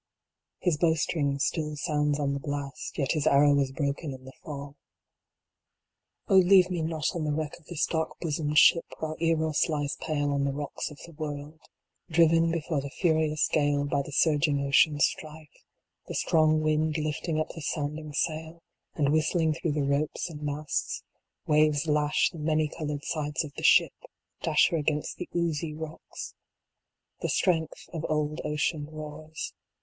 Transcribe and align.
His 0.57 0.79
bowstring 0.79 1.37
still 1.37 1.75
sounds 1.75 2.19
on 2.19 2.33
the 2.33 2.39
blast, 2.39 2.97
yet 2.97 3.11
his 3.11 3.27
arrow 3.27 3.53
was 3.53 3.71
broken 3.71 4.15
in 4.15 4.25
the 4.25 4.31
fall. 4.43 4.75
Oh 6.27 6.37
leave 6.37 6.71
me 6.71 6.81
not 6.81 7.13
on 7.15 7.23
the 7.23 7.31
wreck 7.31 7.55
of 7.59 7.65
this 7.67 7.85
dark 7.85 8.17
bosomed 8.19 8.57
ship 8.57 8.83
while 8.97 9.15
Eros 9.19 9.69
lies 9.69 9.97
pale 10.01 10.31
on 10.33 10.43
the 10.43 10.53
rocks 10.53 10.89
of 10.89 10.97
the 11.05 11.11
world. 11.11 11.59
Driven 12.09 12.49
before 12.51 12.81
the 12.81 12.89
furious 12.89 13.47
gale 13.49 13.85
by 13.85 14.01
the 14.01 14.11
surging 14.11 14.59
ocean 14.65 14.95
s 14.95 15.05
strife; 15.05 15.55
The 16.07 16.15
strong 16.15 16.61
wind 16.61 16.97
lifting 16.97 17.39
up 17.39 17.49
the 17.49 17.61
sounding 17.61 18.11
sail, 18.11 18.63
and 18.95 19.13
whist 19.13 19.35
ling 19.35 19.53
through 19.53 19.73
the 19.73 19.83
ropes 19.85 20.31
and 20.31 20.41
masts; 20.41 21.03
waves 21.45 21.85
lash 21.85 22.31
the 22.31 22.39
many 22.39 22.69
colored 22.69 23.05
sides 23.05 23.43
of 23.43 23.53
the 23.53 23.61
ship, 23.61 23.93
dash 24.41 24.69
her 24.71 24.77
against 24.77 25.17
the 25.17 25.29
oozy 25.35 25.75
rocks. 25.75 26.33
The 27.21 27.29
strength 27.29 27.87
of 27.93 28.03
old 28.09 28.41
ocean 28.43 28.87
roars. 28.89 29.53